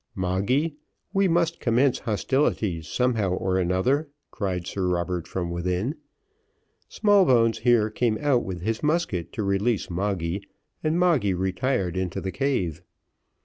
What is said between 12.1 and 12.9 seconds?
the cave.